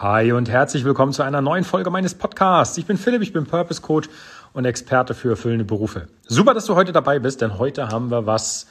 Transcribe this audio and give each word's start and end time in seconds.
Hi 0.00 0.30
und 0.30 0.48
herzlich 0.48 0.84
willkommen 0.84 1.12
zu 1.12 1.24
einer 1.24 1.40
neuen 1.40 1.64
Folge 1.64 1.90
meines 1.90 2.14
Podcasts. 2.14 2.78
Ich 2.78 2.86
bin 2.86 2.96
Philipp, 2.96 3.20
ich 3.20 3.32
bin 3.32 3.46
Purpose 3.46 3.82
Coach 3.82 4.08
und 4.52 4.64
Experte 4.64 5.12
für 5.12 5.30
erfüllende 5.30 5.64
Berufe. 5.64 6.06
Super, 6.24 6.54
dass 6.54 6.66
du 6.66 6.76
heute 6.76 6.92
dabei 6.92 7.18
bist, 7.18 7.40
denn 7.40 7.58
heute 7.58 7.88
haben 7.88 8.08
wir 8.12 8.24
was 8.24 8.68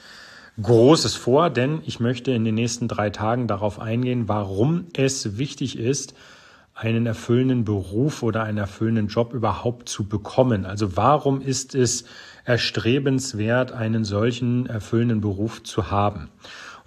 Großes 0.61 1.15
vor, 1.15 1.49
denn 1.49 1.81
ich 1.85 1.99
möchte 1.99 2.31
in 2.31 2.45
den 2.45 2.55
nächsten 2.55 2.87
drei 2.87 3.09
Tagen 3.09 3.47
darauf 3.47 3.77
eingehen, 3.77 4.29
warum 4.29 4.85
es 4.93 5.37
wichtig 5.37 5.77
ist, 5.77 6.13
einen 6.73 7.05
erfüllenden 7.05 7.65
Beruf 7.65 8.23
oder 8.23 8.43
einen 8.43 8.59
erfüllenden 8.59 9.07
Job 9.07 9.33
überhaupt 9.33 9.89
zu 9.89 10.07
bekommen. 10.07 10.65
Also 10.65 10.95
warum 10.95 11.41
ist 11.41 11.75
es 11.75 12.05
erstrebenswert, 12.45 13.73
einen 13.73 14.05
solchen 14.05 14.65
erfüllenden 14.67 15.19
Beruf 15.19 15.61
zu 15.61 15.91
haben? 15.91 16.29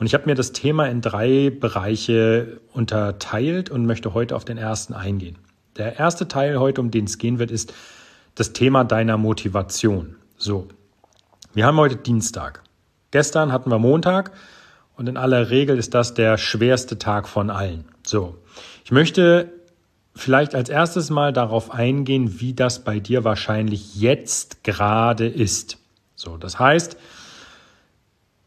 Und 0.00 0.06
ich 0.06 0.14
habe 0.14 0.24
mir 0.24 0.34
das 0.34 0.52
Thema 0.52 0.86
in 0.86 1.02
drei 1.02 1.50
Bereiche 1.50 2.58
unterteilt 2.72 3.68
und 3.68 3.84
möchte 3.84 4.14
heute 4.14 4.34
auf 4.34 4.46
den 4.46 4.56
ersten 4.56 4.94
eingehen. 4.94 5.36
Der 5.77 5.98
erste 5.98 6.27
Teil 6.27 6.58
heute, 6.58 6.80
um 6.80 6.91
den 6.91 7.04
es 7.04 7.18
gehen 7.18 7.38
wird, 7.38 7.50
ist 7.50 7.74
das 8.34 8.55
Thema 8.55 8.82
deiner 8.84 9.18
Motivation. 9.18 10.16
So, 10.38 10.68
wir 11.52 11.66
haben 11.66 11.77
heute 11.77 11.96
Dienstag. 11.96 12.62
Gestern 13.10 13.52
hatten 13.52 13.70
wir 13.70 13.78
Montag 13.78 14.32
und 14.96 15.06
in 15.06 15.18
aller 15.18 15.50
Regel 15.50 15.77
ist 15.77 15.92
das 15.92 16.14
der 16.14 16.38
schwerste 16.38 16.98
Tag 16.98 17.28
von 17.28 17.50
allen. 17.50 17.84
So, 18.02 18.38
ich 18.86 18.92
möchte 18.92 19.52
vielleicht 20.14 20.55
als 20.55 20.70
erstes 20.70 21.10
mal 21.10 21.34
darauf 21.34 21.72
eingehen, 21.72 22.41
wie 22.41 22.55
das 22.55 22.84
bei 22.84 23.00
dir 23.00 23.24
wahrscheinlich 23.24 23.96
jetzt 23.96 24.64
gerade 24.64 25.27
ist. 25.28 25.77
So, 26.16 26.38
das 26.38 26.58
heißt, 26.58 26.96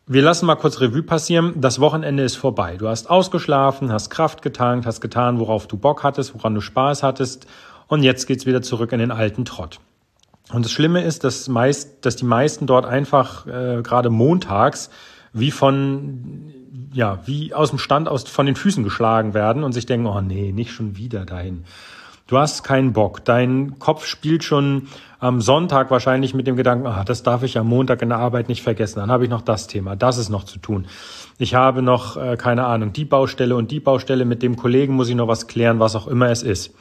wir 0.06 0.22
lassen 0.22 0.46
mal 0.46 0.56
kurz 0.56 0.82
Revue 0.82 1.04
passieren. 1.04 1.54
Das 1.62 1.80
Wochenende 1.80 2.24
ist 2.24 2.36
vorbei. 2.36 2.76
Du 2.78 2.88
hast 2.88 3.10
ausgeschlafen, 3.10 3.92
hast 3.92 4.10
Kraft 4.10 4.42
getankt, 4.42 4.86
hast 4.86 5.00
getan, 5.00 5.40
worauf 5.40 5.68
du 5.68 5.78
Bock 5.78 6.04
hattest, 6.04 6.34
woran 6.34 6.54
du 6.54 6.62
Spaß 6.62 7.04
hattest. 7.04 7.48
Und 7.88 8.04
jetzt 8.04 8.26
geht's 8.28 8.46
wieder 8.46 8.62
zurück 8.62 8.92
in 8.92 9.00
den 9.00 9.12
alten 9.12 9.46
Trott. 9.46 9.80
Und 10.52 10.66
das 10.66 10.72
Schlimme 10.72 11.02
ist, 11.04 11.24
dass, 11.24 11.48
meist, 11.48 12.06
dass 12.06 12.18
die 12.18 12.26
meisten 12.26 12.68
dort 12.68 12.86
einfach 12.86 13.48
äh, 13.48 13.82
gerade 13.82 14.10
montags 14.10 14.90
wie 15.32 15.52
von 15.52 16.54
ja 16.92 17.20
wie 17.26 17.54
aus 17.54 17.70
dem 17.70 17.80
Stand 17.80 18.08
aus 18.08 18.24
von 18.24 18.46
den 18.46 18.56
Füßen 18.56 18.84
geschlagen 18.84 19.34
werden 19.34 19.64
und 19.64 19.74
sich 19.74 19.86
denken, 19.86 20.06
oh 20.06 20.22
nee, 20.22 20.52
nicht 20.52 20.72
schon 20.72 20.98
wieder 20.98 21.26
dahin. 21.26 21.64
Du 22.34 22.40
hast 22.40 22.64
keinen 22.64 22.94
Bock. 22.94 23.24
Dein 23.24 23.78
Kopf 23.78 24.08
spielt 24.08 24.44
schon 24.44 24.88
am 25.20 25.40
Sonntag 25.40 25.92
wahrscheinlich 25.92 26.34
mit 26.34 26.48
dem 26.48 26.56
Gedanken, 26.56 26.88
ah, 26.88 27.04
das 27.04 27.22
darf 27.22 27.44
ich 27.44 27.60
am 27.60 27.68
Montag 27.68 28.02
in 28.02 28.10
der 28.10 28.18
Arbeit 28.18 28.50
nicht 28.50 28.64
vergessen. 28.64 28.98
Dann 28.98 29.12
habe 29.12 29.26
ich 29.26 29.30
noch 29.30 29.44
das 29.44 29.68
Thema, 29.68 29.96
das 29.96 30.18
ist 30.18 30.30
noch 30.30 30.44
zu 30.44 30.58
tun. 30.58 30.88
Ich 31.38 31.54
habe 31.54 31.84
noch, 31.84 32.18
äh, 32.18 32.36
keine 32.36 32.66
Ahnung, 32.66 32.92
die 32.92 33.06
Baustelle 33.06 33.56
und 33.56 33.70
die 33.70 33.80
Baustelle. 33.80 34.26
Mit 34.26 34.42
dem 34.42 34.56
Kollegen 34.56 34.96
muss 34.96 35.10
ich 35.10 35.16
noch 35.16 35.28
was 35.28 35.46
klären, 35.46 35.80
was 35.80 35.96
auch 35.96 36.08
immer 36.08 36.32
es 36.32 36.42
ist. 36.42 36.74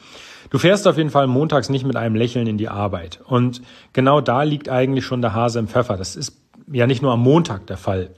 Du 0.49 0.57
fährst 0.57 0.87
auf 0.87 0.97
jeden 0.97 1.11
Fall 1.11 1.27
montags 1.27 1.69
nicht 1.69 1.85
mit 1.85 1.97
einem 1.97 2.15
Lächeln 2.15 2.47
in 2.47 2.57
die 2.57 2.69
Arbeit. 2.69 3.19
Und 3.23 3.61
genau 3.93 4.21
da 4.21 4.41
liegt 4.41 4.69
eigentlich 4.69 5.05
schon 5.05 5.21
der 5.21 5.35
Hase 5.35 5.59
im 5.59 5.67
Pfeffer. 5.67 5.97
Das 5.97 6.15
ist 6.15 6.35
ja 6.71 6.87
nicht 6.87 7.03
nur 7.03 7.11
am 7.11 7.21
Montag 7.21 7.67
der 7.67 7.77
Fall. 7.77 8.09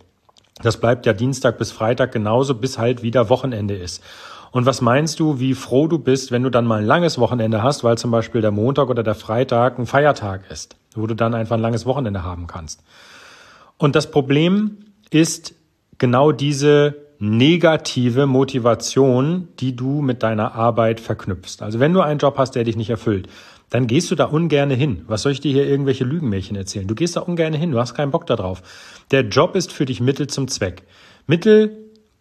Das 0.63 0.79
bleibt 0.79 1.05
ja 1.05 1.11
Dienstag 1.11 1.57
bis 1.57 1.73
Freitag 1.73 2.13
genauso, 2.13 2.55
bis 2.55 2.77
halt 2.77 3.03
wieder 3.03 3.27
Wochenende 3.27 3.75
ist. 3.75 4.01
Und 4.55 4.65
was 4.65 4.79
meinst 4.79 5.19
du, 5.19 5.37
wie 5.41 5.53
froh 5.53 5.89
du 5.89 5.99
bist, 5.99 6.31
wenn 6.31 6.41
du 6.41 6.49
dann 6.49 6.65
mal 6.65 6.79
ein 6.79 6.85
langes 6.85 7.17
Wochenende 7.17 7.61
hast, 7.61 7.83
weil 7.83 7.97
zum 7.97 8.09
Beispiel 8.09 8.39
der 8.39 8.51
Montag 8.51 8.89
oder 8.89 9.03
der 9.03 9.13
Freitag 9.13 9.77
ein 9.77 9.85
Feiertag 9.85 10.49
ist, 10.49 10.77
wo 10.93 11.07
du 11.07 11.13
dann 11.13 11.33
einfach 11.33 11.57
ein 11.57 11.61
langes 11.61 11.85
Wochenende 11.85 12.23
haben 12.23 12.47
kannst? 12.47 12.81
Und 13.77 13.97
das 13.97 14.09
Problem 14.09 14.77
ist 15.09 15.55
genau 15.97 16.31
diese 16.31 16.95
negative 17.19 18.27
Motivation, 18.27 19.49
die 19.59 19.75
du 19.75 20.01
mit 20.01 20.23
deiner 20.23 20.55
Arbeit 20.55 21.01
verknüpfst. 21.01 21.57
Also 21.59 21.81
wenn 21.81 21.91
du 21.91 21.99
einen 21.99 22.19
Job 22.19 22.37
hast, 22.37 22.51
der 22.51 22.63
dich 22.63 22.77
nicht 22.77 22.89
erfüllt, 22.89 23.27
dann 23.69 23.87
gehst 23.87 24.09
du 24.09 24.15
da 24.15 24.23
ungerne 24.23 24.75
hin. 24.75 25.03
Was 25.07 25.23
soll 25.23 25.33
ich 25.33 25.41
dir 25.41 25.51
hier 25.51 25.67
irgendwelche 25.67 26.05
Lügenmärchen 26.05 26.55
erzählen? 26.55 26.87
Du 26.87 26.95
gehst 26.95 27.17
da 27.17 27.19
ungerne 27.19 27.57
hin, 27.57 27.71
du 27.71 27.79
hast 27.79 27.93
keinen 27.93 28.11
Bock 28.11 28.25
darauf. 28.25 28.63
Der 29.11 29.23
Job 29.23 29.57
ist 29.57 29.73
für 29.73 29.85
dich 29.85 29.99
Mittel 29.99 30.27
zum 30.27 30.47
Zweck. 30.47 30.83
Mittel, 31.27 31.75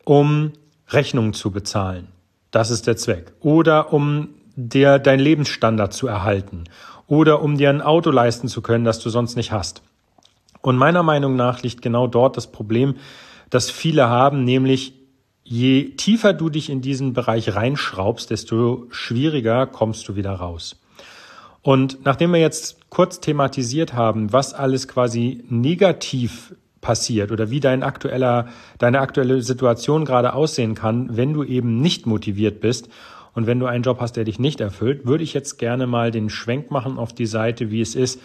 um 0.04 0.50
Rechnungen 0.88 1.32
zu 1.32 1.52
bezahlen. 1.52 2.08
Das 2.54 2.70
ist 2.70 2.86
der 2.86 2.96
Zweck. 2.96 3.32
Oder 3.40 3.92
um 3.92 4.28
dir 4.54 5.00
dein 5.00 5.18
Lebensstandard 5.18 5.92
zu 5.92 6.06
erhalten. 6.06 6.62
Oder 7.08 7.42
um 7.42 7.56
dir 7.56 7.68
ein 7.68 7.82
Auto 7.82 8.12
leisten 8.12 8.46
zu 8.46 8.62
können, 8.62 8.84
das 8.84 9.00
du 9.00 9.10
sonst 9.10 9.34
nicht 9.34 9.50
hast. 9.50 9.82
Und 10.60 10.76
meiner 10.76 11.02
Meinung 11.02 11.34
nach 11.34 11.62
liegt 11.62 11.82
genau 11.82 12.06
dort 12.06 12.36
das 12.36 12.52
Problem, 12.52 12.94
das 13.50 13.72
viele 13.72 14.08
haben, 14.08 14.44
nämlich 14.44 14.94
je 15.42 15.96
tiefer 15.96 16.32
du 16.32 16.48
dich 16.48 16.70
in 16.70 16.80
diesen 16.80 17.12
Bereich 17.12 17.56
reinschraubst, 17.56 18.30
desto 18.30 18.86
schwieriger 18.90 19.66
kommst 19.66 20.06
du 20.06 20.14
wieder 20.14 20.34
raus. 20.34 20.80
Und 21.60 22.04
nachdem 22.04 22.32
wir 22.32 22.40
jetzt 22.40 22.88
kurz 22.88 23.18
thematisiert 23.18 23.94
haben, 23.94 24.32
was 24.32 24.54
alles 24.54 24.86
quasi 24.86 25.42
negativ 25.48 26.54
passiert 26.84 27.32
oder 27.32 27.50
wie 27.50 27.58
dein 27.58 27.82
aktueller, 27.82 28.46
deine 28.78 29.00
aktuelle 29.00 29.42
Situation 29.42 30.04
gerade 30.04 30.34
aussehen 30.34 30.76
kann, 30.76 31.16
wenn 31.16 31.32
du 31.32 31.42
eben 31.42 31.80
nicht 31.80 32.06
motiviert 32.06 32.60
bist 32.60 32.88
und 33.32 33.48
wenn 33.48 33.58
du 33.58 33.66
einen 33.66 33.82
Job 33.82 33.98
hast, 34.00 34.12
der 34.12 34.24
dich 34.24 34.38
nicht 34.38 34.60
erfüllt, 34.60 35.06
würde 35.06 35.24
ich 35.24 35.34
jetzt 35.34 35.58
gerne 35.58 35.88
mal 35.88 36.12
den 36.12 36.30
Schwenk 36.30 36.70
machen 36.70 36.98
auf 36.98 37.12
die 37.12 37.26
Seite, 37.26 37.72
wie 37.72 37.80
es 37.80 37.96
ist, 37.96 38.20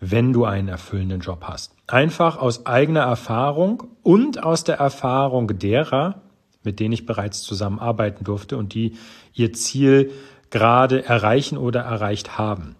wenn 0.00 0.32
du 0.32 0.44
einen 0.44 0.68
erfüllenden 0.68 1.20
Job 1.20 1.44
hast. 1.48 1.74
Einfach 1.86 2.36
aus 2.36 2.66
eigener 2.66 3.00
Erfahrung 3.00 3.84
und 4.02 4.42
aus 4.42 4.62
der 4.62 4.76
Erfahrung 4.76 5.58
derer, 5.58 6.22
mit 6.62 6.78
denen 6.78 6.92
ich 6.92 7.06
bereits 7.06 7.42
zusammenarbeiten 7.42 8.24
durfte 8.24 8.56
und 8.56 8.74
die 8.74 8.96
ihr 9.32 9.52
Ziel 9.52 10.12
gerade 10.50 11.04
erreichen 11.04 11.58
oder 11.58 11.80
erreicht 11.80 12.38
haben. 12.38 12.76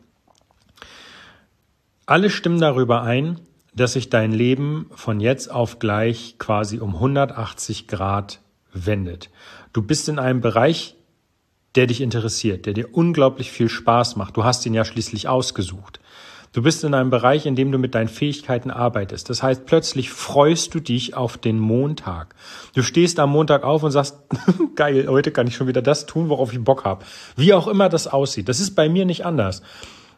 Alle 2.07 2.29
stimmen 2.31 2.61
darüber 2.61 3.03
ein, 3.03 3.41
dass 3.75 3.95
sich 3.95 4.11
dein 4.11 4.33
Leben 4.33 4.87
von 4.95 5.21
jetzt 5.21 5.51
auf 5.51 5.79
gleich 5.79 6.37
quasi 6.39 6.79
um 6.79 6.95
180 6.95 7.89
Grad 7.89 8.41
wendet. 8.73 9.31
Du 9.73 9.83
bist 9.83 10.09
in 10.09 10.19
einem 10.19 10.41
Bereich, 10.41 10.97
der 11.75 11.87
dich 11.87 12.01
interessiert, 12.01 12.67
der 12.67 12.73
dir 12.73 12.95
unglaublich 12.95 13.51
viel 13.51 13.69
Spaß 13.69 14.17
macht. 14.17 14.37
Du 14.37 14.45
hast 14.45 14.65
ihn 14.67 14.75
ja 14.75 14.85
schließlich 14.85 15.29
ausgesucht. 15.29 16.01
Du 16.53 16.63
bist 16.63 16.85
in 16.85 16.95
einem 16.95 17.11
Bereich, 17.11 17.47
in 17.47 17.57
dem 17.57 17.73
du 17.73 17.79
mit 17.79 17.97
deinen 17.97 18.07
Fähigkeiten 18.07 18.71
arbeitest. 18.71 19.29
Das 19.29 19.43
heißt, 19.43 19.67
plötzlich 19.67 20.11
freust 20.11 20.73
du 20.73 20.79
dich 20.79 21.17
auf 21.17 21.37
den 21.37 21.59
Montag. 21.59 22.37
Du 22.77 22.83
stehst 22.85 23.19
am 23.19 23.31
Montag 23.31 23.65
auf 23.65 23.83
und 23.83 23.91
sagst, 23.91 24.19
geil, 24.77 25.07
heute 25.09 25.33
kann 25.33 25.49
ich 25.49 25.57
schon 25.57 25.67
wieder 25.67 25.83
das 25.83 26.07
tun, 26.07 26.29
worauf 26.29 26.53
ich 26.53 26.63
Bock 26.63 26.85
habe. 26.85 27.05
Wie 27.35 27.53
auch 27.55 27.67
immer 27.67 27.89
das 27.89 28.07
aussieht. 28.07 28.49
Das 28.49 28.61
ist 28.61 28.77
bei 28.77 28.89
mir 28.89 29.05
nicht 29.05 29.27
anders. 29.27 29.63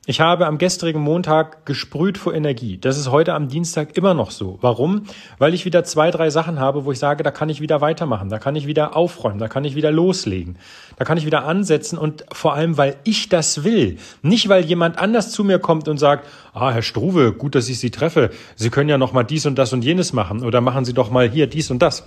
Ich 0.08 0.20
habe 0.20 0.46
am 0.46 0.58
gestrigen 0.58 1.00
Montag 1.00 1.66
gesprüht 1.66 2.16
vor 2.16 2.32
Energie. 2.32 2.78
Das 2.78 2.96
ist 2.96 3.10
heute 3.10 3.34
am 3.34 3.48
Dienstag 3.48 3.96
immer 3.96 4.14
noch 4.14 4.30
so. 4.30 4.56
Warum? 4.60 5.02
Weil 5.38 5.52
ich 5.52 5.64
wieder 5.64 5.82
zwei, 5.82 6.12
drei 6.12 6.30
Sachen 6.30 6.60
habe, 6.60 6.84
wo 6.84 6.92
ich 6.92 7.00
sage, 7.00 7.24
da 7.24 7.32
kann 7.32 7.48
ich 7.48 7.60
wieder 7.60 7.80
weitermachen, 7.80 8.28
da 8.28 8.38
kann 8.38 8.54
ich 8.54 8.68
wieder 8.68 8.94
aufräumen, 8.94 9.40
da 9.40 9.48
kann 9.48 9.64
ich 9.64 9.74
wieder 9.74 9.90
loslegen, 9.90 10.58
da 10.96 11.04
kann 11.04 11.18
ich 11.18 11.26
wieder 11.26 11.44
ansetzen 11.44 11.98
und 11.98 12.24
vor 12.30 12.54
allem, 12.54 12.78
weil 12.78 12.94
ich 13.02 13.28
das 13.30 13.64
will. 13.64 13.98
Nicht, 14.22 14.48
weil 14.48 14.64
jemand 14.64 14.96
anders 14.96 15.32
zu 15.32 15.42
mir 15.42 15.58
kommt 15.58 15.88
und 15.88 15.98
sagt, 15.98 16.28
ah, 16.54 16.70
Herr 16.70 16.82
Struve, 16.82 17.32
gut, 17.32 17.56
dass 17.56 17.68
ich 17.68 17.80
Sie 17.80 17.90
treffe. 17.90 18.30
Sie 18.54 18.70
können 18.70 18.88
ja 18.88 18.98
noch 18.98 19.12
mal 19.12 19.24
dies 19.24 19.44
und 19.44 19.58
das 19.58 19.72
und 19.72 19.82
jenes 19.82 20.12
machen 20.12 20.44
oder 20.44 20.60
machen 20.60 20.84
Sie 20.84 20.94
doch 20.94 21.10
mal 21.10 21.28
hier 21.28 21.48
dies 21.48 21.72
und 21.72 21.82
das. 21.82 22.04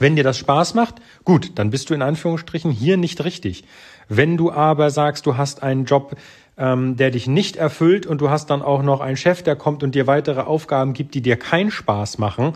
Wenn 0.00 0.16
dir 0.16 0.24
das 0.24 0.38
Spaß 0.38 0.74
macht, 0.74 0.96
gut, 1.24 1.52
dann 1.56 1.70
bist 1.70 1.90
du 1.90 1.94
in 1.94 2.02
Anführungsstrichen 2.02 2.70
hier 2.70 2.96
nicht 2.96 3.24
richtig. 3.24 3.64
Wenn 4.08 4.36
du 4.36 4.50
aber 4.50 4.90
sagst, 4.90 5.26
du 5.26 5.36
hast 5.36 5.62
einen 5.62 5.84
Job, 5.84 6.16
ähm, 6.58 6.96
der 6.96 7.10
dich 7.10 7.26
nicht 7.26 7.56
erfüllt 7.56 8.06
und 8.06 8.20
du 8.20 8.30
hast 8.30 8.50
dann 8.50 8.62
auch 8.62 8.82
noch 8.82 9.00
einen 9.00 9.16
Chef, 9.16 9.42
der 9.42 9.56
kommt 9.56 9.82
und 9.82 9.94
dir 9.94 10.06
weitere 10.06 10.40
Aufgaben 10.40 10.92
gibt, 10.92 11.14
die 11.14 11.22
dir 11.22 11.36
keinen 11.36 11.70
Spaß 11.70 12.18
machen, 12.18 12.54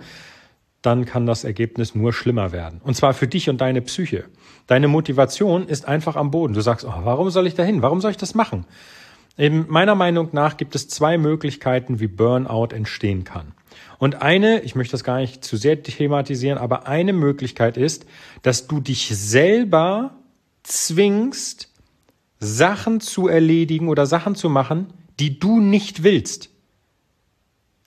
dann 0.82 1.04
kann 1.04 1.26
das 1.26 1.44
Ergebnis 1.44 1.94
nur 1.94 2.12
schlimmer 2.12 2.50
werden. 2.50 2.80
Und 2.82 2.94
zwar 2.94 3.14
für 3.14 3.28
dich 3.28 3.48
und 3.48 3.60
deine 3.60 3.80
Psyche. 3.82 4.24
Deine 4.66 4.88
Motivation 4.88 5.68
ist 5.68 5.86
einfach 5.86 6.16
am 6.16 6.32
Boden. 6.32 6.54
Du 6.54 6.60
sagst, 6.60 6.84
oh, 6.84 6.92
warum 7.04 7.30
soll 7.30 7.46
ich 7.46 7.54
da 7.54 7.62
hin? 7.62 7.82
Warum 7.82 8.00
soll 8.00 8.10
ich 8.10 8.16
das 8.16 8.34
machen? 8.34 8.66
In 9.36 9.66
meiner 9.68 9.94
Meinung 9.94 10.28
nach 10.32 10.56
gibt 10.56 10.74
es 10.74 10.88
zwei 10.88 11.16
Möglichkeiten, 11.16 12.00
wie 12.00 12.08
Burnout 12.08 12.74
entstehen 12.74 13.24
kann. 13.24 13.52
Und 13.98 14.20
eine, 14.20 14.60
ich 14.60 14.74
möchte 14.74 14.92
das 14.92 15.04
gar 15.04 15.18
nicht 15.18 15.44
zu 15.44 15.56
sehr 15.56 15.82
thematisieren, 15.82 16.58
aber 16.58 16.86
eine 16.86 17.12
Möglichkeit 17.12 17.76
ist, 17.76 18.04
dass 18.42 18.66
du 18.66 18.80
dich 18.80 19.08
selber 19.08 20.16
zwingst, 20.64 21.71
Sachen 22.42 23.00
zu 23.00 23.28
erledigen 23.28 23.88
oder 23.88 24.04
Sachen 24.04 24.34
zu 24.34 24.50
machen, 24.50 24.92
die 25.20 25.38
du 25.38 25.60
nicht 25.60 26.02
willst. 26.02 26.50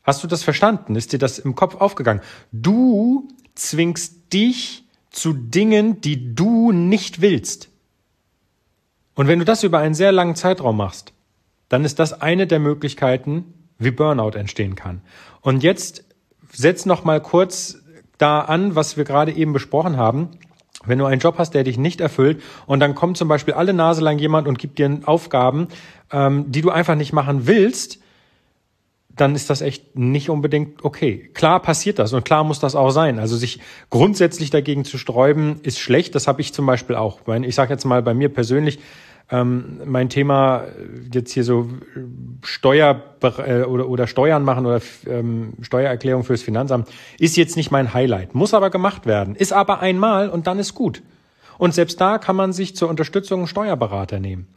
Hast 0.04 0.24
du 0.24 0.28
das 0.28 0.44
verstanden? 0.44 0.96
Ist 0.96 1.14
dir 1.14 1.20
das 1.20 1.40
im 1.40 1.56
Kopf 1.56 1.76
aufgegangen? 1.76 2.22
Du 2.52 3.28
zwingst 3.56 4.32
dich 4.32 4.86
zu 5.10 5.34
Dingen, 5.34 6.00
die 6.00 6.36
du 6.36 6.72
nicht 6.72 7.22
willst. 7.22 7.70
Und 9.16 9.28
wenn 9.28 9.40
du 9.40 9.46
das 9.46 9.64
über 9.64 9.80
einen 9.80 9.96
sehr 9.96 10.12
langen 10.12 10.36
Zeitraum 10.36 10.78
machst, 10.78 11.14
dann 11.70 11.84
ist 11.84 12.00
das 12.00 12.22
eine 12.22 12.48
der 12.48 12.60
Möglichkeiten, 12.60 13.54
wie 13.78 13.92
Burnout 13.92 14.38
entstehen 14.38 14.76
kann. 14.76 15.02
Und 15.42 15.64
jetzt 15.64 16.06
setz 16.52 16.86
noch 16.86 17.04
mal 17.04 17.22
kurz 17.22 17.82
da 18.18 18.42
an, 18.42 18.76
was 18.76 18.96
wir 18.96 19.04
gerade 19.04 19.34
eben 19.34 19.52
besprochen 19.52 19.98
haben. 19.98 20.32
Wenn 20.88 21.00
du 21.00 21.06
einen 21.06 21.20
Job 21.20 21.36
hast, 21.38 21.52
der 21.52 21.64
dich 21.64 21.78
nicht 21.78 22.02
erfüllt 22.02 22.42
und 22.66 22.80
dann 22.80 22.96
kommt 22.96 23.18
zum 23.18 23.28
Beispiel 23.28 23.54
alle 23.54 23.74
Nase 23.74 24.02
lang 24.02 24.18
jemand 24.20 24.48
und 24.48 24.60
gibt 24.60 24.80
dir 24.80 25.00
Aufgaben, 25.06 25.68
ähm, 26.12 26.52
die 26.52 26.62
du 26.62 26.70
einfach 26.70 26.96
nicht 26.96 27.14
machen 27.14 27.48
willst, 27.48 28.00
dann 29.16 29.34
ist 29.34 29.50
das 29.50 29.62
echt 29.62 29.98
nicht 29.98 30.30
unbedingt 30.30 30.84
okay. 30.84 31.30
Klar 31.34 31.62
passiert 31.62 32.00
das 32.00 32.12
und 32.14 32.26
klar 32.26 32.44
muss 32.44 32.60
das 32.60 32.76
auch 32.76 32.92
sein. 32.92 33.18
Also 33.18 33.38
sich 33.38 33.60
grundsätzlich 33.90 34.50
dagegen 34.50 34.84
zu 34.84 34.98
sträuben, 34.98 35.62
ist 35.64 35.80
schlecht. 35.80 36.16
Das 36.16 36.28
habe 36.28 36.42
ich 36.42 36.54
zum 36.54 36.66
Beispiel 36.66 36.96
auch. 36.96 37.22
Ich 37.44 37.56
sage 37.56 37.72
jetzt 37.72 37.86
mal 37.86 38.02
bei 38.02 38.14
mir 38.14 38.30
persönlich, 38.30 38.80
ähm, 39.32 39.82
mein 39.86 40.10
Thema 40.10 40.66
jetzt 41.12 41.32
hier 41.32 41.44
so 41.44 41.70
Steuer 42.44 43.02
äh, 43.22 43.64
oder, 43.64 43.90
oder 43.90 44.08
Steuern 44.08 44.44
machen 44.44 44.66
oder 44.66 44.82
ähm, 45.08 45.54
Steuererklärung 45.62 46.24
fürs 46.24 46.44
Finanzamt 46.44 46.90
ist 47.18 47.36
jetzt 47.36 47.56
nicht 47.58 47.72
mein 47.72 47.94
Highlight, 47.94 48.36
muss 48.36 48.54
aber 48.54 48.70
gemacht 48.70 49.06
werden, 49.06 49.36
ist 49.36 49.54
aber 49.54 49.80
einmal 49.80 50.30
und 50.30 50.48
dann 50.48 50.60
ist 50.60 50.76
gut. 50.76 51.02
Und 51.58 51.74
selbst 51.74 52.02
da 52.02 52.18
kann 52.18 52.36
man 52.36 52.54
sich 52.54 52.76
zur 52.76 52.90
Unterstützung 52.90 53.40
einen 53.40 53.48
Steuerberater 53.48 54.20
nehmen. 54.20 54.48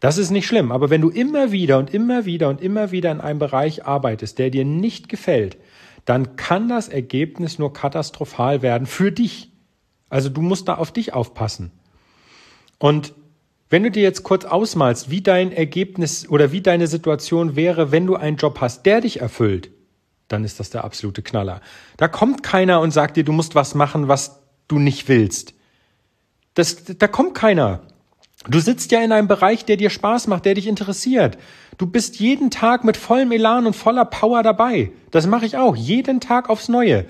Das 0.00 0.18
ist 0.18 0.30
nicht 0.30 0.46
schlimm, 0.46 0.72
aber 0.72 0.90
wenn 0.90 1.00
du 1.00 1.08
immer 1.08 1.52
wieder 1.52 1.78
und 1.78 1.94
immer 1.94 2.24
wieder 2.24 2.48
und 2.48 2.60
immer 2.60 2.90
wieder 2.90 3.10
in 3.12 3.20
einem 3.20 3.38
Bereich 3.38 3.86
arbeitest, 3.86 4.38
der 4.38 4.50
dir 4.50 4.64
nicht 4.64 5.08
gefällt, 5.08 5.56
dann 6.04 6.36
kann 6.36 6.68
das 6.68 6.88
Ergebnis 6.88 7.58
nur 7.58 7.72
katastrophal 7.72 8.62
werden 8.62 8.86
für 8.86 9.12
dich. 9.12 9.52
Also 10.08 10.28
du 10.28 10.40
musst 10.40 10.68
da 10.68 10.74
auf 10.74 10.92
dich 10.92 11.12
aufpassen. 11.14 11.70
Und 12.78 13.14
wenn 13.70 13.82
du 13.82 13.90
dir 13.90 14.02
jetzt 14.02 14.22
kurz 14.22 14.44
ausmalst, 14.44 15.10
wie 15.10 15.20
dein 15.20 15.52
Ergebnis 15.52 16.28
oder 16.28 16.52
wie 16.52 16.62
deine 16.62 16.86
Situation 16.86 17.56
wäre, 17.56 17.92
wenn 17.92 18.06
du 18.06 18.16
einen 18.16 18.36
Job 18.36 18.60
hast, 18.60 18.86
der 18.86 19.00
dich 19.02 19.20
erfüllt, 19.20 19.70
dann 20.28 20.44
ist 20.44 20.60
das 20.60 20.70
der 20.70 20.84
absolute 20.84 21.22
Knaller. 21.22 21.60
Da 21.96 22.08
kommt 22.08 22.42
keiner 22.42 22.80
und 22.80 22.90
sagt 22.90 23.16
dir, 23.16 23.24
du 23.24 23.32
musst 23.32 23.54
was 23.54 23.74
machen, 23.74 24.08
was 24.08 24.40
du 24.68 24.78
nicht 24.78 25.08
willst. 25.08 25.54
Das, 26.54 26.84
da 26.84 27.08
kommt 27.08 27.34
keiner. 27.34 27.82
Du 28.48 28.60
sitzt 28.60 28.92
ja 28.92 29.00
in 29.00 29.12
einem 29.12 29.28
Bereich, 29.28 29.64
der 29.64 29.76
dir 29.76 29.90
Spaß 29.90 30.26
macht, 30.28 30.44
der 30.44 30.54
dich 30.54 30.66
interessiert. 30.66 31.38
Du 31.76 31.86
bist 31.86 32.20
jeden 32.20 32.50
Tag 32.50 32.84
mit 32.84 32.96
vollem 32.96 33.32
Elan 33.32 33.66
und 33.66 33.74
voller 33.74 34.04
Power 34.04 34.42
dabei. 34.42 34.92
Das 35.10 35.26
mache 35.26 35.46
ich 35.46 35.56
auch, 35.56 35.76
jeden 35.76 36.20
Tag 36.20 36.48
aufs 36.48 36.68
Neue. 36.68 37.06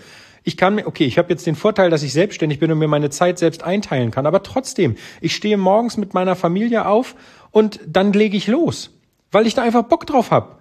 Ich 0.49 0.56
kann 0.56 0.77
mir, 0.77 0.87
okay, 0.87 1.05
ich 1.05 1.19
habe 1.19 1.29
jetzt 1.29 1.47
den 1.47 1.56
Vorteil, 1.56 1.91
dass 1.91 2.03
ich 2.03 2.15
selbstständig 2.15 2.59
bin 2.59 2.73
und 2.73 2.79
mir 2.79 2.89
meine 2.89 3.11
Zeit 3.11 3.39
selbst 3.39 3.62
einteilen 3.65 4.11
kann, 4.11 4.25
aber 4.25 4.43
trotzdem, 4.43 4.97
ich 5.21 5.37
stehe 5.37 5.59
morgens 5.59 5.99
mit 5.99 6.15
meiner 6.15 6.37
Familie 6.37 6.87
auf 6.87 7.17
und 7.50 7.81
dann 7.87 8.15
lege 8.15 8.35
ich 8.35 8.47
los, 8.47 8.89
weil 9.31 9.47
ich 9.47 9.53
da 9.53 9.61
einfach 9.61 9.83
Bock 9.83 10.06
drauf 10.06 10.31
habe. 10.31 10.56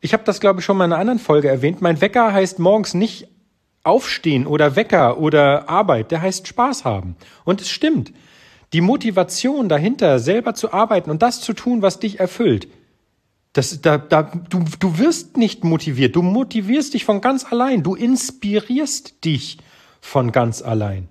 Ich 0.00 0.14
habe 0.14 0.22
das, 0.24 0.40
glaube 0.40 0.60
ich, 0.60 0.64
schon 0.64 0.78
mal 0.78 0.86
in 0.86 0.94
einer 0.94 1.00
anderen 1.02 1.18
Folge 1.18 1.48
erwähnt. 1.48 1.82
Mein 1.82 2.00
Wecker 2.00 2.32
heißt 2.32 2.58
morgens 2.58 2.94
nicht 2.94 3.28
aufstehen 3.84 4.46
oder 4.46 4.76
Wecker 4.76 5.18
oder 5.18 5.68
Arbeit, 5.68 6.10
der 6.10 6.22
heißt 6.22 6.48
Spaß 6.48 6.86
haben. 6.86 7.16
Und 7.44 7.60
es 7.60 7.68
stimmt. 7.68 8.14
Die 8.72 8.80
Motivation 8.80 9.68
dahinter, 9.68 10.20
selber 10.20 10.54
zu 10.54 10.72
arbeiten 10.72 11.10
und 11.10 11.20
das 11.20 11.42
zu 11.42 11.52
tun, 11.52 11.82
was 11.82 11.98
dich 11.98 12.18
erfüllt, 12.18 12.66
das, 13.52 13.80
da, 13.82 13.98
da, 13.98 14.22
du, 14.22 14.64
du 14.78 14.98
wirst 14.98 15.36
nicht 15.36 15.62
motiviert. 15.64 16.16
Du 16.16 16.22
motivierst 16.22 16.94
dich 16.94 17.04
von 17.04 17.20
ganz 17.20 17.44
allein. 17.44 17.82
Du 17.82 17.94
inspirierst 17.94 19.24
dich 19.24 19.58
von 20.00 20.32
ganz 20.32 20.62
allein. 20.62 21.08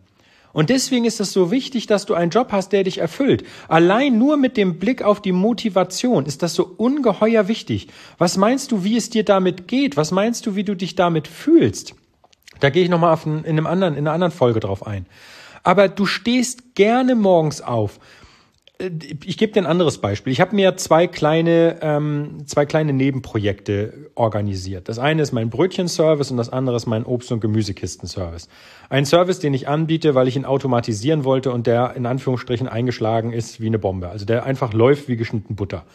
Und 0.53 0.69
deswegen 0.69 1.05
ist 1.05 1.21
es 1.21 1.31
so 1.31 1.49
wichtig, 1.49 1.88
dass 1.88 2.05
du 2.05 2.13
einen 2.13 2.31
Job 2.31 2.51
hast, 2.51 2.73
der 2.73 2.83
dich 2.83 2.97
erfüllt. 2.97 3.45
Allein 3.69 4.17
nur 4.17 4.35
mit 4.35 4.57
dem 4.57 4.79
Blick 4.79 5.01
auf 5.01 5.21
die 5.21 5.31
Motivation 5.31 6.25
ist 6.25 6.43
das 6.43 6.55
so 6.55 6.65
ungeheuer 6.77 7.47
wichtig. 7.47 7.88
Was 8.17 8.35
meinst 8.38 8.71
du, 8.71 8.83
wie 8.83 8.97
es 8.97 9.09
dir 9.09 9.23
damit 9.23 9.67
geht? 9.67 9.95
Was 9.95 10.11
meinst 10.11 10.45
du, 10.45 10.55
wie 10.55 10.65
du 10.65 10.75
dich 10.75 10.95
damit 10.95 11.27
fühlst? 11.27 11.95
Da 12.59 12.69
gehe 12.69 12.83
ich 12.83 12.89
nochmal 12.89 13.17
in, 13.25 13.43
in 13.45 13.65
einer 13.65 14.11
anderen 14.11 14.31
Folge 14.31 14.59
drauf 14.59 14.85
ein. 14.85 15.05
Aber 15.63 15.88
du 15.88 16.05
stehst 16.05 16.75
gerne 16.75 17.15
morgens 17.15 17.61
auf 17.61 17.99
ich 19.25 19.38
gebe 19.38 19.54
dir 19.54 19.62
ein 19.62 19.66
anderes 19.66 20.00
Beispiel. 20.00 20.33
Ich 20.33 20.42
habe 20.42 20.56
mir 20.56 20.78
zwei 20.78 21.07
kleine, 21.07 21.78
ähm, 21.81 22.44
zwei 22.45 22.66
kleine 22.66 22.94
Nebenprojekte 22.94 24.12
organisiert. 24.16 24.89
Das 24.89 25.00
eine 25.00 25.22
ist 25.22 25.31
mein 25.31 25.50
Brötchenservice 25.50 26.31
und 26.31 26.38
das 26.38 26.50
andere 26.50 26.75
ist 26.75 26.86
mein 26.86 27.06
Obst- 27.06 27.31
und 27.31 27.39
Gemüsekistenservice. 27.39 28.48
Ein 28.89 29.06
Service, 29.06 29.39
den 29.39 29.54
ich 29.54 29.68
anbiete, 29.68 30.16
weil 30.16 30.28
ich 30.28 30.36
ihn 30.36 30.45
automatisieren 30.45 31.24
wollte 31.24 31.51
und 31.51 31.68
der 31.68 31.95
in 31.95 32.06
Anführungsstrichen 32.06 32.68
eingeschlagen 32.68 33.31
ist 33.31 33.62
wie 33.62 33.68
eine 33.68 33.80
Bombe. 33.80 34.10
Also 34.10 34.25
der 34.25 34.45
einfach 34.45 34.74
läuft 34.74 35.07
wie 35.07 35.18
geschnitten 35.18 35.56
Butter. 35.56 35.86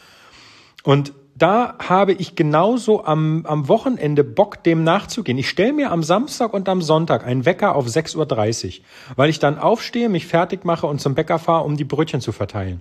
Und 0.83 1.13
da 1.39 1.75
habe 1.79 2.15
ich 2.15 2.35
genauso 2.35 3.05
am, 3.05 3.45
am 3.45 3.69
Wochenende 3.69 4.25
Bock, 4.25 4.65
dem 4.65 4.85
nachzugehen. 4.85 5.37
Ich 5.37 5.51
stelle 5.51 5.75
mir 5.75 5.93
am 5.93 6.03
Samstag 6.03 6.55
und 6.55 6.69
am 6.69 6.81
Sonntag 6.81 7.27
einen 7.27 7.45
Wecker 7.45 7.77
auf 7.77 7.87
6.30 7.87 8.79
Uhr, 8.79 8.85
weil 9.17 9.29
ich 9.29 9.39
dann 9.39 9.59
aufstehe, 9.59 10.09
mich 10.09 10.27
fertig 10.27 10.65
mache 10.65 10.87
und 10.87 11.01
zum 11.01 11.15
Bäcker 11.15 11.39
fahre, 11.39 11.65
um 11.65 11.77
die 11.77 11.85
Brötchen 11.85 12.23
zu 12.23 12.33
verteilen. 12.33 12.81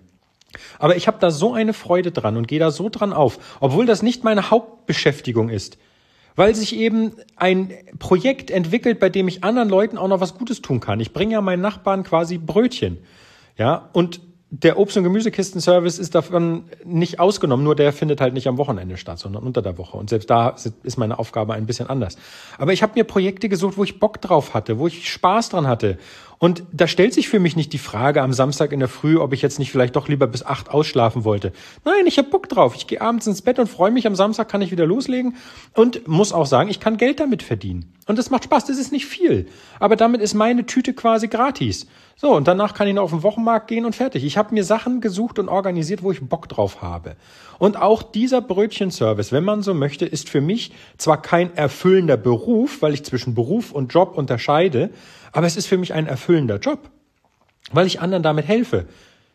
Aber 0.80 0.96
ich 0.96 1.08
habe 1.08 1.18
da 1.20 1.32
so 1.32 1.54
eine 1.54 1.74
Freude 1.74 2.14
dran 2.14 2.38
und 2.38 2.48
gehe 2.48 2.60
da 2.60 2.72
so 2.72 2.88
dran 2.88 3.12
auf, 3.12 3.40
obwohl 3.60 3.86
das 3.86 4.02
nicht 4.02 4.24
meine 4.24 4.50
Hauptbeschäftigung 4.50 5.50
ist. 5.50 5.78
Weil 6.38 6.56
sich 6.56 6.76
eben 6.76 7.14
ein 7.36 7.74
Projekt 8.00 8.52
entwickelt, 8.52 9.00
bei 9.00 9.10
dem 9.10 9.28
ich 9.28 9.44
anderen 9.44 9.70
Leuten 9.70 9.98
auch 9.98 10.08
noch 10.08 10.22
was 10.22 10.38
Gutes 10.38 10.62
tun 10.62 10.80
kann. 10.80 11.02
Ich 11.02 11.12
bringe 11.12 11.34
ja 11.34 11.42
meinen 11.42 11.62
Nachbarn 11.62 12.04
quasi 12.04 12.38
Brötchen. 12.38 13.00
Ja, 13.58 13.90
und 13.94 14.20
der 14.52 14.78
Obst- 14.78 14.96
und 14.96 15.04
Gemüsekistenservice 15.04 15.98
ist 15.98 16.14
davon 16.14 16.66
nicht 16.84 17.20
ausgenommen, 17.20 17.64
nur 17.64 17.76
der 17.76 17.92
findet 17.92 18.22
halt 18.22 18.34
nicht 18.34 18.48
am 18.48 18.58
Wochenende 18.58 18.96
statt, 18.96 19.20
sondern 19.20 19.44
unter 19.44 19.62
der 19.62 19.78
Woche. 19.78 19.98
Und 19.98 20.10
selbst 20.10 20.30
da 20.30 20.56
ist 20.84 20.98
meine 20.98 21.18
Aufgabe 21.18 21.54
ein 21.54 21.66
bisschen 21.66 21.88
anders. 21.88 22.18
Aber 22.58 22.72
ich 22.72 22.84
habe 22.84 22.94
mir 22.96 23.04
Projekte 23.04 23.50
gesucht, 23.50 23.78
wo 23.78 23.84
ich 23.84 24.00
Bock 24.00 24.22
drauf 24.22 24.54
hatte, 24.54 24.78
wo 24.78 24.88
ich 24.88 25.10
Spaß 25.10 25.50
dran 25.50 25.68
hatte. 25.68 25.98
Und 26.38 26.64
da 26.72 26.88
stellt 26.88 27.14
sich 27.14 27.30
für 27.30 27.40
mich 27.40 27.56
nicht 27.56 27.74
die 27.74 27.78
Frage 27.78 28.22
am 28.22 28.34
Samstag 28.34 28.72
in 28.72 28.80
der 28.80 28.90
Früh, 28.90 29.18
ob 29.18 29.34
ich 29.34 29.42
jetzt 29.42 29.60
nicht 29.60 29.72
vielleicht 29.72 29.96
doch 29.96 30.08
lieber 30.08 30.28
bis 30.28 30.46
acht 30.46 30.70
ausschlafen 30.70 31.24
wollte. 31.24 31.54
Nein, 31.86 32.06
ich 32.06 32.18
habe 32.18 32.30
Bock 32.30 32.50
drauf. 32.50 32.76
Ich 32.76 32.88
gehe 32.88 33.02
abends 33.02 33.28
ins 33.28 33.42
Bett 33.42 33.60
und 33.60 33.68
freue 33.68 33.92
mich, 33.92 34.06
am 34.06 34.16
Samstag 34.16 34.50
kann 34.50 34.62
ich 34.62 34.72
wieder 34.72 34.86
loslegen 34.86 35.36
und 35.74 36.08
muss 36.08 36.34
auch 36.34 36.46
sagen, 36.46 36.70
ich 36.70 36.80
kann 36.80 36.98
Geld 36.98 37.20
damit 37.20 37.44
verdienen. 37.44 37.94
Und 38.08 38.20
das 38.20 38.30
macht 38.30 38.44
Spaß, 38.44 38.66
das 38.66 38.78
ist 38.78 38.92
nicht 38.92 39.06
viel. 39.06 39.48
Aber 39.80 39.96
damit 39.96 40.22
ist 40.22 40.34
meine 40.34 40.66
Tüte 40.66 40.94
quasi 40.94 41.28
gratis. 41.28 41.88
So, 42.18 42.34
und 42.34 42.48
danach 42.48 42.74
kann 42.74 42.88
ich 42.88 42.94
noch 42.94 43.04
auf 43.04 43.12
den 43.12 43.24
Wochenmarkt 43.24 43.68
gehen 43.68 43.86
und 43.86 43.96
fertig. 43.96 44.24
Ich 44.24 44.38
habe 44.38 44.54
mir 44.54 44.64
Sachen 44.64 45.02
gesucht 45.02 45.40
und 45.40 45.50
organisiert, 45.50 46.04
wo 46.04 46.12
ich 46.12 46.22
Bock 46.22 46.48
drauf 46.48 46.82
habe. 46.82 47.16
Und 47.58 47.78
auch 47.78 48.04
dieser 48.04 48.42
Brötchenservice, 48.42 49.32
wenn 49.32 49.44
man 49.44 49.62
so 49.62 49.74
möchte, 49.74 50.06
ist 50.06 50.30
für 50.30 50.42
mich 50.42 50.72
zwar 50.98 51.22
kein 51.22 51.56
erfüllender 51.56 52.18
Beruf, 52.18 52.82
weil 52.82 52.94
ich 52.94 53.04
zwischen 53.04 53.36
Beruf 53.36 53.72
und 53.72 53.94
Job 53.94 54.18
unterscheide, 54.18 54.90
aber 55.32 55.48
es 55.48 55.58
ist 55.58 55.68
für 55.68 55.78
mich 55.78 55.94
ein 55.94 56.08
erfüllender 56.08 56.60
Job, 56.60 56.90
weil 57.72 57.88
ich 57.88 58.02
anderen 58.02 58.24
damit 58.24 58.48
helfe. 58.48 58.86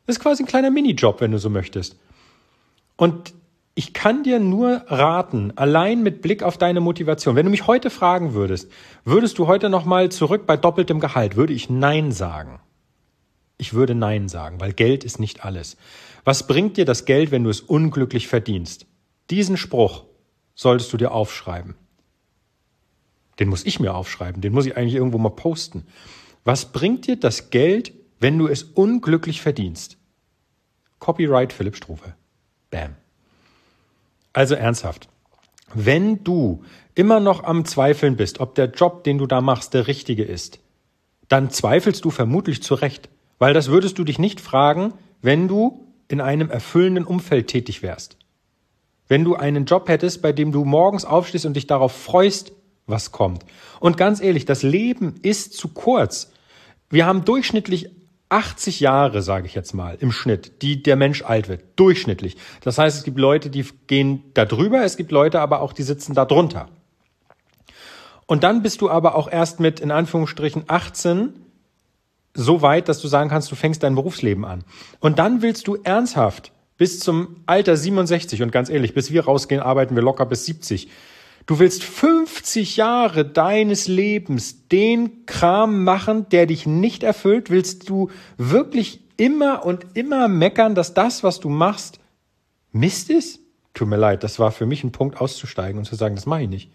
Das 0.07 0.17
ist 0.17 0.23
quasi 0.23 0.43
ein 0.43 0.47
kleiner 0.47 0.71
Minijob, 0.71 1.21
wenn 1.21 1.33
du 1.33 1.39
so 1.39 1.51
möchtest. 1.51 1.97
Und 2.97 3.33
ich 3.75 3.95
kann 3.95 4.25
dir 4.25 4.41
nur 4.41 4.83
raten, 4.89 5.53
allein 5.57 6.03
mit 6.03 6.21
Blick 6.23 6.43
auf 6.43 6.59
deine 6.59 6.81
Motivation. 6.81 7.37
Wenn 7.37 7.47
du 7.47 7.51
mich 7.51 7.67
heute 7.67 7.89
fragen 7.89 8.35
würdest, 8.35 8.71
würdest 9.05 9.39
du 9.39 9.47
heute 9.47 9.71
nochmal 9.71 10.11
zurück 10.11 10.47
bei 10.47 10.57
doppeltem 10.57 11.01
Gehalt, 11.01 11.37
würde 11.37 11.53
ich 11.53 11.71
Nein 11.71 12.13
sagen. 12.13 12.61
Ich 13.57 13.73
würde 13.73 13.95
Nein 13.95 14.29
sagen, 14.29 14.61
weil 14.61 14.73
Geld 14.73 15.05
ist 15.05 15.21
nicht 15.21 15.45
alles. 15.45 15.77
Was 16.25 16.47
bringt 16.47 16.77
dir 16.77 16.85
das 16.85 17.05
Geld, 17.05 17.31
wenn 17.31 17.45
du 17.45 17.51
es 17.51 17.61
unglücklich 17.61 18.29
verdienst? 18.29 18.87
Diesen 19.31 19.57
Spruch 19.57 20.05
solltest 20.55 20.93
du 20.93 20.97
dir 20.97 21.13
aufschreiben. 21.13 21.75
Den 23.39 23.49
muss 23.49 23.65
ich 23.65 23.81
mir 23.81 23.95
aufschreiben, 23.95 24.43
den 24.43 24.53
muss 24.53 24.67
ich 24.67 24.77
eigentlich 24.77 24.95
irgendwo 24.95 25.19
mal 25.19 25.31
posten. 25.31 25.87
Was 26.45 26.73
bringt 26.73 27.07
dir 27.07 27.17
das 27.17 27.51
Geld, 27.51 27.93
wenn 28.19 28.39
du 28.39 28.49
es 28.49 28.63
unglücklich 28.63 29.41
verdienst? 29.41 29.97
Copyright 30.99 31.53
Philipp 31.53 31.77
Struve. 31.77 32.15
Bam. 32.71 32.97
Also 34.33 34.55
ernsthaft. 34.55 35.09
Wenn 35.73 36.23
du 36.25 36.63
immer 36.95 37.21
noch 37.21 37.45
am 37.45 37.65
Zweifeln 37.65 38.17
bist, 38.17 38.41
ob 38.41 38.55
der 38.55 38.67
Job, 38.71 39.05
den 39.05 39.19
du 39.19 39.27
da 39.27 39.41
machst, 39.41 39.73
der 39.73 39.87
richtige 39.87 40.25
ist, 40.25 40.61
dann 41.29 41.51
zweifelst 41.51 42.05
du 42.05 42.11
vermutlich 42.11 42.63
zu 42.63 42.75
Recht. 42.75 43.09
Weil 43.39 43.55
das 43.55 43.69
würdest 43.69 43.99
du 43.99 44.05
dich 44.05 44.19
nicht 44.19 44.41
fragen, 44.41 44.93
wenn 45.23 45.49
du 45.49 45.87
in 46.11 46.21
einem 46.21 46.51
erfüllenden 46.51 47.05
Umfeld 47.05 47.47
tätig 47.49 47.83
wärst. 47.83 48.17
Wenn 49.07 49.25
du 49.25 49.37
einen 49.37 49.65
Job 49.65 49.89
hättest, 49.89 50.23
bei 50.23 50.33
dem 50.33 50.51
du 50.51 50.65
morgens 50.65 51.05
aufstehst 51.05 51.47
und 51.47 51.55
dich 51.55 51.67
darauf 51.67 51.93
freust, 51.93 52.53
was 52.87 53.13
kommt. 53.13 53.45
Und 53.79 53.97
ganz 53.97 54.21
ehrlich, 54.21 54.45
das 54.45 54.63
Leben 54.63 55.15
ist 55.23 55.55
zu 55.55 55.69
kurz. 55.69 56.33
Wir 56.89 57.07
haben 57.07 57.25
durchschnittlich 57.25 57.91
80 58.29 58.81
Jahre, 58.81 59.23
sage 59.23 59.47
ich 59.47 59.55
jetzt 59.55 59.73
mal, 59.73 59.97
im 60.01 60.11
Schnitt, 60.11 60.63
die 60.63 60.83
der 60.83 60.97
Mensch 60.97 61.23
alt 61.23 61.49
wird. 61.49 61.63
Durchschnittlich. 61.77 62.37
Das 62.63 62.79
heißt, 62.79 62.99
es 62.99 63.05
gibt 63.05 63.19
Leute, 63.19 63.51
die 63.51 63.65
gehen 63.87 64.25
da 64.35 64.45
drüber, 64.45 64.83
es 64.83 64.97
gibt 64.97 65.13
Leute 65.13 65.41
aber 65.41 65.61
auch, 65.61 65.73
die 65.73 65.83
sitzen 65.83 66.15
da 66.15 66.25
drunter. 66.25 66.69
Und 68.27 68.43
dann 68.43 68.63
bist 68.63 68.81
du 68.81 68.91
aber 68.91 69.15
auch 69.15 69.31
erst 69.31 69.61
mit, 69.61 69.81
in 69.81 69.91
Anführungsstrichen, 69.91 70.65
18 70.67 71.35
so 72.35 72.63
weit, 72.63 72.89
dass 72.89 73.01
du 73.01 73.09
sagen 73.09 73.31
kannst, 73.31 73.51
du 73.51 73.57
fängst 73.57 73.83
dein 73.83 73.95
Berufsleben 73.95 74.45
an. 74.45 74.65
Und 75.01 75.19
dann 75.19 75.43
willst 75.43 75.67
du 75.67 75.77
ernsthaft 75.83 76.53
bis 76.77 77.01
zum 77.01 77.37
Alter 77.47 77.77
67 77.77 78.43
und 78.43 78.53
ganz 78.53 78.71
ehrlich, 78.71 78.95
bis 78.95 79.11
wir 79.11 79.25
rausgehen, 79.25 79.61
arbeiten 79.61 79.95
wir 79.95 80.03
locker 80.03 80.27
bis 80.27 80.47
70. 80.47 80.89
Du 81.47 81.59
willst 81.59 81.83
50 81.83 82.77
Jahre 82.77 83.25
deines 83.25 83.89
Lebens 83.89 84.69
den 84.69 85.27
Kram 85.27 85.85
machen, 85.85 86.29
der 86.31 86.47
dich 86.47 86.67
nicht 86.67 87.03
erfüllt? 87.03 87.51
Willst 87.51 87.89
du 87.89 88.11
wirklich 88.39 89.01
immer 89.17 89.65
und 89.67 89.85
immer 89.95 90.29
meckern, 90.29 90.75
dass 90.75 90.95
das, 90.95 91.23
was 91.23 91.41
du 91.41 91.49
machst, 91.49 91.99
Mist 92.73 93.11
ist? 93.11 93.41
Tut 93.75 93.89
mir 93.89 93.97
leid, 93.97 94.23
das 94.23 94.39
war 94.39 94.53
für 94.53 94.67
mich 94.67 94.85
ein 94.85 94.93
Punkt 94.93 95.21
auszusteigen 95.21 95.79
und 95.79 95.85
zu 95.85 95.97
sagen, 95.97 96.15
das 96.15 96.27
mache 96.27 96.43
ich 96.43 96.49
nicht. 96.49 96.71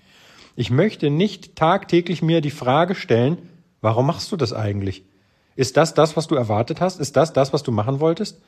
Ich 0.55 0.69
möchte 0.69 1.09
nicht 1.09 1.55
tagtäglich 1.55 2.21
mir 2.21 2.41
die 2.41 2.51
Frage 2.51 2.95
stellen, 2.95 3.38
warum 3.81 4.05
machst 4.05 4.31
du 4.31 4.38
das 4.38 4.53
eigentlich? 4.53 5.03
Ist 5.55 5.77
das 5.77 5.93
das, 5.93 6.17
was 6.17 6.27
du 6.27 6.35
erwartet 6.35 6.81
hast? 6.81 7.00
Ist 7.00 7.15
das 7.15 7.33
das, 7.33 7.53
was 7.53 7.63
du 7.63 7.71
machen 7.71 8.00
wolltest? 8.00 8.41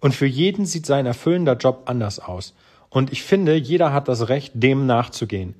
Und 0.00 0.14
für 0.14 0.26
jeden 0.26 0.66
sieht 0.66 0.86
sein 0.86 1.06
erfüllender 1.06 1.56
Job 1.56 1.82
anders 1.86 2.20
aus. 2.20 2.54
Und 2.90 3.12
ich 3.12 3.22
finde, 3.22 3.56
jeder 3.56 3.92
hat 3.92 4.08
das 4.08 4.28
Recht, 4.28 4.52
dem 4.54 4.86
nachzugehen. 4.86 5.54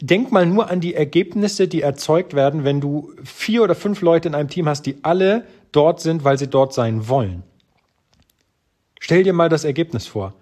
Denk 0.00 0.32
mal 0.32 0.46
nur 0.46 0.70
an 0.70 0.80
die 0.80 0.94
Ergebnisse, 0.94 1.68
die 1.68 1.82
erzeugt 1.82 2.34
werden, 2.34 2.64
wenn 2.64 2.80
du 2.80 3.12
vier 3.24 3.62
oder 3.62 3.74
fünf 3.74 4.00
Leute 4.00 4.28
in 4.28 4.34
einem 4.34 4.48
Team 4.48 4.68
hast, 4.68 4.86
die 4.86 5.04
alle 5.04 5.44
dort 5.72 6.00
sind, 6.00 6.24
weil 6.24 6.38
sie 6.38 6.48
dort 6.48 6.72
sein 6.72 7.08
wollen. 7.08 7.42
Stell 9.00 9.22
dir 9.22 9.32
mal 9.32 9.48
das 9.48 9.64
Ergebnis 9.64 10.06
vor. 10.06 10.34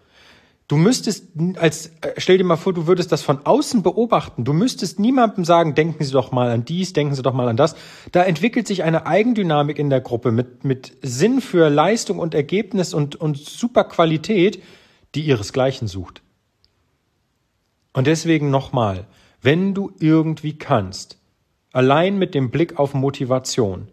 Du 0.67 0.77
müsstest 0.77 1.29
als 1.57 1.89
äh, 2.01 2.15
stell 2.17 2.39
dir 2.39 2.45
mal 2.45 2.57
vor, 2.57 2.73
du 2.73 2.87
würdest 2.87 3.13
das 3.13 3.23
von 3.23 3.45
außen 3.45 3.83
beobachten. 3.83 4.45
Du 4.45 4.55
müsstest 4.55 4.99
niemandem 4.99 5.45
sagen, 5.45 5.75
denken 5.75 6.03
Sie 6.03 6.13
doch 6.13 6.33
mal 6.33 6.51
an 6.51 6.65
dies, 6.65 6.95
denken 6.95 7.15
Sie 7.15 7.23
doch 7.23 7.35
mal 7.35 7.49
an 7.49 7.57
das. 7.59 7.77
Da 8.13 8.23
entwickelt 8.23 8.67
sich 8.67 8.83
eine 8.83 9.07
Eigendynamik 9.07 9.79
in 9.79 9.91
der 9.91 10.01
Gruppe 10.01 10.33
mit 10.33 10.65
mit 10.65 10.97
Sinn 11.03 11.43
für 11.43 11.69
Leistung 11.69 12.19
und 12.19 12.35
Ergebnis 12.35 12.95
und 12.95 13.17
und 13.17 13.37
super 13.37 13.85
Qualität, 13.85 14.63
die 15.15 15.23
ihresgleichen 15.23 15.87
sucht. 15.87 16.23
Und 17.93 18.07
deswegen 18.07 18.51
nochmal, 18.51 19.07
wenn 19.43 19.75
du 19.75 19.93
irgendwie 20.01 20.57
kannst, 20.57 21.19
allein 21.73 22.19
mit 22.19 22.35
dem 22.35 22.51
Blick 22.51 22.79
auf 22.79 22.95
Motivation, 22.95 23.89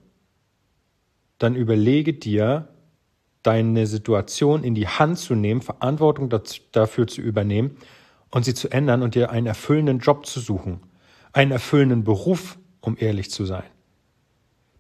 dann 1.38 1.56
überlege 1.56 2.14
dir, 2.14 2.70
deine 3.44 3.88
Situation 3.88 4.64
in 4.64 4.76
die 4.76 4.88
Hand 4.88 5.18
zu 5.18 5.36
nehmen, 5.36 5.62
Verantwortung 5.62 6.30
dafür 6.72 7.08
zu 7.08 7.22
übernehmen 7.22 7.78
und 8.30 8.46
sie 8.46 8.54
zu 8.54 8.70
ändern 8.70 9.02
und 9.02 9.16
dir 9.16 9.32
einen 9.32 9.48
erfüllenden 9.48 10.00
Job 10.00 10.26
zu 10.26 10.40
suchen, 10.40 10.82
einen 11.34 11.52
erfüllenden 11.52 12.04
Beruf, 12.04 12.58
um 12.82 12.98
ehrlich 13.00 13.32
zu 13.32 13.46
sein. 13.46 13.64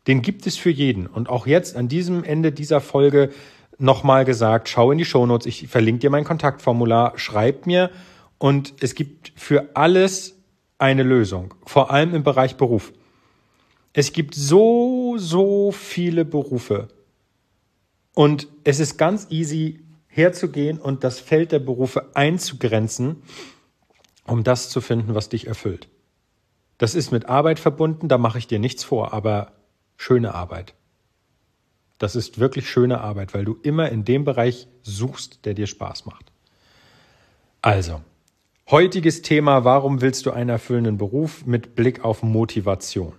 Den 0.08 0.22
gibt 0.22 0.48
es 0.48 0.58
für 0.58 0.70
jeden. 0.72 1.06
Und 1.06 1.30
auch 1.30 1.46
jetzt 1.46 1.76
an 1.76 1.88
diesem 1.88 2.24
Ende 2.24 2.52
dieser 2.52 2.82
Folge 2.82 3.30
nochmal 3.78 4.26
gesagt, 4.26 4.70
schau 4.70 4.92
in 4.92 4.98
die 4.98 5.06
Shownotes, 5.06 5.48
ich 5.48 5.68
verlinke 5.68 6.00
dir 6.00 6.10
mein 6.10 6.24
Kontaktformular, 6.24 7.14
schreib 7.18 7.66
mir 7.66 7.92
und 8.38 8.74
es 8.82 8.96
gibt 8.96 9.34
für 9.36 9.70
alles 9.76 10.38
eine 10.78 11.04
Lösung, 11.04 11.54
vor 11.66 11.92
allem 11.92 12.16
im 12.16 12.24
Bereich 12.24 12.58
Beruf. 12.58 12.94
Es 13.94 14.14
gibt 14.14 14.36
so, 14.36 15.16
so 15.18 15.72
viele 15.72 16.26
Berufe 16.26 16.88
und 18.14 18.48
es 18.64 18.80
ist 18.80 18.98
ganz 18.98 19.28
easy 19.30 19.84
herzugehen 20.08 20.80
und 20.80 21.04
das 21.04 21.20
Feld 21.20 21.52
der 21.52 21.60
Berufe 21.60 22.12
einzugrenzen, 22.16 23.24
um 24.26 24.44
das 24.44 24.70
zu 24.70 24.82
finden, 24.82 25.16
was 25.16 25.30
dich 25.30 25.48
erfüllt. 25.48 25.88
Das 26.78 26.96
ist 26.96 27.12
mit 27.12 27.30
Arbeit 27.30 27.60
verbunden, 27.60 28.08
da 28.08 28.18
mache 28.18 28.38
ich 28.38 28.48
dir 28.48 28.60
nichts 28.60 28.84
vor, 28.84 29.14
aber 29.14 29.54
schöne 29.98 30.34
Arbeit. 30.34 30.74
Das 32.00 32.16
ist 32.16 32.40
wirklich 32.40 32.68
schöne 32.68 33.02
Arbeit, 33.02 33.34
weil 33.36 33.46
du 33.46 33.58
immer 33.62 33.90
in 33.90 34.04
dem 34.04 34.26
Bereich 34.26 34.68
suchst, 34.82 35.46
der 35.46 35.54
dir 35.54 35.68
Spaß 35.68 36.08
macht. 36.08 36.32
Also, 37.62 38.02
heutiges 38.72 39.22
Thema, 39.22 39.64
warum 39.64 40.02
willst 40.02 40.26
du 40.26 40.32
einen 40.32 40.50
erfüllenden 40.50 40.98
Beruf 40.98 41.46
mit 41.46 41.76
Blick 41.76 42.04
auf 42.04 42.24
Motivation? 42.24 43.14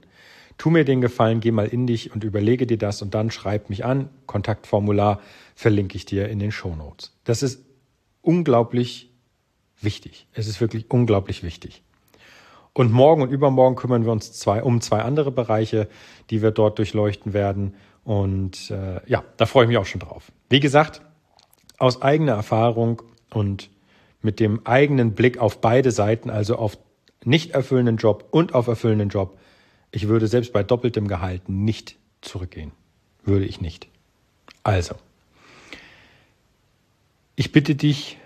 Tu 0.62 0.70
mir 0.70 0.84
den 0.84 1.00
Gefallen, 1.00 1.40
geh 1.40 1.50
mal 1.50 1.66
in 1.66 1.88
dich 1.88 2.14
und 2.14 2.22
überlege 2.22 2.68
dir 2.68 2.78
das 2.78 3.02
und 3.02 3.14
dann 3.14 3.32
schreib 3.32 3.68
mich 3.68 3.84
an. 3.84 4.10
Kontaktformular 4.26 5.20
verlinke 5.56 5.96
ich 5.96 6.06
dir 6.06 6.28
in 6.28 6.38
den 6.38 6.52
Show 6.52 6.76
Notes. 6.76 7.18
Das 7.24 7.42
ist 7.42 7.64
unglaublich 8.20 9.10
wichtig. 9.80 10.28
Es 10.32 10.46
ist 10.46 10.60
wirklich 10.60 10.88
unglaublich 10.88 11.42
wichtig. 11.42 11.82
Und 12.74 12.92
morgen 12.92 13.22
und 13.22 13.30
übermorgen 13.30 13.74
kümmern 13.74 14.04
wir 14.04 14.12
uns 14.12 14.34
zwei, 14.34 14.62
um 14.62 14.80
zwei 14.80 15.00
andere 15.00 15.32
Bereiche, 15.32 15.88
die 16.30 16.42
wir 16.42 16.52
dort 16.52 16.78
durchleuchten 16.78 17.32
werden. 17.32 17.74
Und 18.04 18.70
äh, 18.70 19.00
ja, 19.10 19.24
da 19.38 19.46
freue 19.46 19.64
ich 19.64 19.68
mich 19.68 19.78
auch 19.78 19.86
schon 19.86 19.98
drauf. 19.98 20.30
Wie 20.48 20.60
gesagt, 20.60 21.02
aus 21.78 22.02
eigener 22.02 22.34
Erfahrung 22.34 23.02
und 23.34 23.68
mit 24.20 24.38
dem 24.38 24.64
eigenen 24.64 25.14
Blick 25.16 25.38
auf 25.38 25.60
beide 25.60 25.90
Seiten, 25.90 26.30
also 26.30 26.54
auf 26.54 26.78
nicht 27.24 27.50
erfüllenden 27.50 27.96
Job 27.96 28.28
und 28.30 28.54
auf 28.54 28.68
erfüllenden 28.68 29.08
Job, 29.08 29.36
ich 29.92 30.08
würde 30.08 30.26
selbst 30.26 30.52
bei 30.52 30.64
doppeltem 30.64 31.06
Gehalt 31.06 31.48
nicht 31.48 31.96
zurückgehen. 32.22 32.72
Würde 33.24 33.44
ich 33.44 33.60
nicht. 33.60 33.86
Also, 34.64 34.96
ich 37.36 37.52
bitte 37.52 37.74
dich, 37.74 38.18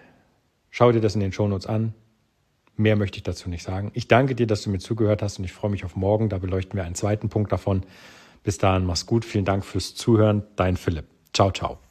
schau 0.71 0.93
dir 0.93 1.01
das 1.01 1.15
in 1.15 1.21
den 1.21 1.33
Shownotes 1.33 1.67
an. 1.67 1.93
Mehr 2.77 2.97
möchte 2.97 3.17
ich 3.17 3.23
dazu 3.23 3.49
nicht 3.49 3.63
sagen. 3.63 3.91
Ich 3.95 4.07
danke 4.07 4.35
dir, 4.35 4.47
dass 4.47 4.63
du 4.63 4.71
mir 4.71 4.79
zugehört 4.79 5.23
hast 5.23 5.39
und 5.39 5.45
ich 5.45 5.53
freue 5.53 5.71
mich 5.71 5.85
auf 5.85 5.97
morgen. 5.97 6.29
Da 6.29 6.39
beleuchten 6.39 6.77
wir 6.77 6.85
einen 6.85 6.95
zweiten 6.95 7.29
Punkt 7.29 7.51
davon. 7.51 7.85
Bis 8.43 8.59
dahin, 8.59 8.85
mach's 8.85 9.07
gut. 9.07 9.25
Vielen 9.25 9.45
Dank 9.45 9.65
fürs 9.65 9.95
Zuhören. 9.95 10.45
Dein 10.57 10.77
Philipp. 10.77 11.07
Ciao, 11.33 11.51
ciao. 11.51 11.86